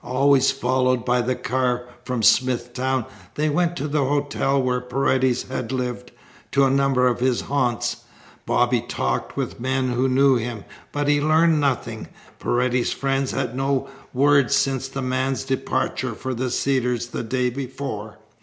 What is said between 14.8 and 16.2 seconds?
the man's departure